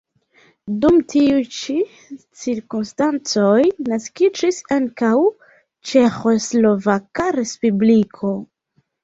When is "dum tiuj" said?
0.83-1.41